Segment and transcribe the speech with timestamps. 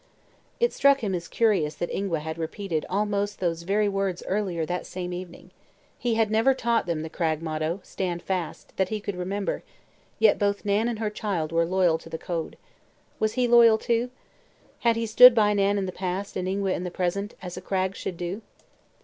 [0.59, 4.87] It struck him as curious that Ingua had repeated almost those very words earlier that
[4.87, 5.51] same evening.
[5.95, 9.61] He had never taught them the Cragg motto, "Stand Fast," that he could remember,
[10.17, 12.57] yet both Nan and her child were loyal to the code.
[13.19, 14.09] Was he loyal, too?
[14.79, 17.61] Had he stood by Nan in the past, and Ingua in the present, as a
[17.61, 18.41] Cragg should do?